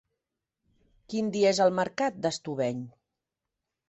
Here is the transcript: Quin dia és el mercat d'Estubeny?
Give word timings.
Quin 1.13 1.29
dia 1.35 1.51
és 1.55 1.59
el 1.65 1.73
mercat 1.79 2.17
d'Estubeny? 2.23 2.81